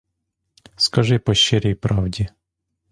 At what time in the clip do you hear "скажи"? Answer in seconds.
0.77-1.19